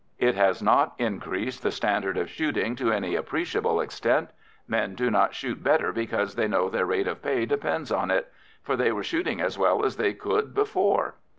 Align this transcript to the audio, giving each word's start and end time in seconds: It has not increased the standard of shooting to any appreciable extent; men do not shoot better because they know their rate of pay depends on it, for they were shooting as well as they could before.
It 0.17 0.33
has 0.33 0.63
not 0.63 0.93
increased 0.97 1.61
the 1.61 1.69
standard 1.69 2.17
of 2.17 2.27
shooting 2.27 2.75
to 2.77 2.91
any 2.91 3.13
appreciable 3.13 3.79
extent; 3.79 4.31
men 4.67 4.95
do 4.95 5.11
not 5.11 5.35
shoot 5.35 5.61
better 5.63 5.91
because 5.91 6.33
they 6.33 6.47
know 6.47 6.71
their 6.71 6.87
rate 6.87 7.07
of 7.07 7.21
pay 7.21 7.45
depends 7.45 7.91
on 7.91 8.09
it, 8.09 8.33
for 8.63 8.75
they 8.75 8.91
were 8.91 9.03
shooting 9.03 9.39
as 9.41 9.59
well 9.59 9.85
as 9.85 9.97
they 9.97 10.15
could 10.15 10.55
before. 10.55 11.17